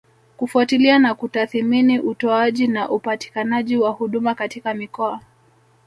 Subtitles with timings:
[0.37, 5.21] kufuatilia na kutathimini utoaji na upatikanaji wa huduma katika mikoa